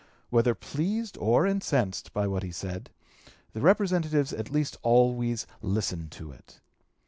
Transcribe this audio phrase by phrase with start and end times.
[0.31, 2.89] Whether pleased or incensed by what he said,
[3.53, 6.59] the Representatives at least always listened to it.